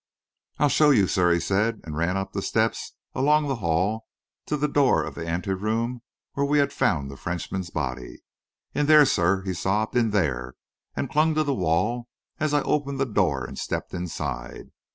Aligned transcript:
"I'll 0.57 0.67
show 0.67 0.89
you, 0.89 1.05
sir," 1.05 1.31
he 1.31 1.39
said, 1.39 1.79
and 1.83 1.95
ran 1.95 2.17
up 2.17 2.33
the 2.33 2.41
steps, 2.41 2.93
along 3.13 3.45
the 3.47 3.57
hall, 3.57 4.07
to 4.47 4.57
the 4.57 4.67
door 4.67 5.03
of 5.03 5.13
the 5.13 5.27
ante 5.27 5.53
room 5.53 6.01
where 6.33 6.43
we 6.43 6.57
had 6.57 6.73
found 6.73 7.11
the 7.11 7.15
Frenchman's 7.15 7.69
body. 7.69 8.23
"In 8.73 8.87
there, 8.87 9.05
sir!" 9.05 9.43
he 9.43 9.53
sobbed. 9.53 9.95
"In 9.95 10.09
there!" 10.09 10.55
and 10.95 11.07
clung 11.11 11.35
to 11.35 11.43
the 11.43 11.53
wall 11.53 12.07
as 12.39 12.51
I 12.51 12.63
opened 12.63 12.99
the 12.99 13.05
door 13.05 13.45
and 13.45 13.59
stepped 13.59 13.93
inside. 13.93 14.71